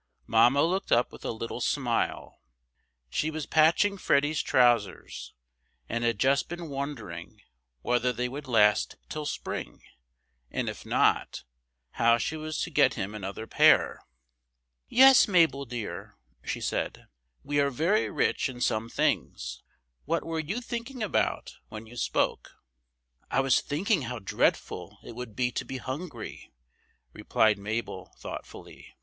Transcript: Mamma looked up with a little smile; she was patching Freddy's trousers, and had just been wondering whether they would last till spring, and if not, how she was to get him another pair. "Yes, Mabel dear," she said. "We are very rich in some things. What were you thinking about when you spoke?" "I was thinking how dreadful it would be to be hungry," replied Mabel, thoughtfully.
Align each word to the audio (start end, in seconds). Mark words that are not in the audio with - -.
Mamma 0.25 0.63
looked 0.63 0.91
up 0.91 1.11
with 1.11 1.23
a 1.23 1.29
little 1.29 1.61
smile; 1.61 2.41
she 3.11 3.29
was 3.29 3.45
patching 3.45 3.99
Freddy's 3.99 4.41
trousers, 4.41 5.35
and 5.87 6.03
had 6.03 6.17
just 6.17 6.49
been 6.49 6.69
wondering 6.69 7.39
whether 7.83 8.11
they 8.11 8.27
would 8.27 8.47
last 8.47 8.95
till 9.09 9.27
spring, 9.27 9.83
and 10.49 10.67
if 10.67 10.87
not, 10.87 11.43
how 11.91 12.17
she 12.17 12.35
was 12.35 12.59
to 12.63 12.71
get 12.71 12.95
him 12.95 13.13
another 13.13 13.45
pair. 13.45 14.01
"Yes, 14.89 15.27
Mabel 15.27 15.65
dear," 15.65 16.17
she 16.43 16.61
said. 16.61 17.05
"We 17.43 17.59
are 17.59 17.69
very 17.69 18.09
rich 18.09 18.49
in 18.49 18.59
some 18.59 18.89
things. 18.89 19.61
What 20.05 20.25
were 20.25 20.39
you 20.39 20.61
thinking 20.61 21.03
about 21.03 21.57
when 21.69 21.85
you 21.85 21.95
spoke?" 21.95 22.53
"I 23.29 23.39
was 23.41 23.61
thinking 23.61 24.01
how 24.01 24.17
dreadful 24.17 24.97
it 25.03 25.13
would 25.15 25.35
be 25.35 25.51
to 25.51 25.63
be 25.63 25.77
hungry," 25.77 26.51
replied 27.13 27.59
Mabel, 27.59 28.15
thoughtfully. 28.17 28.95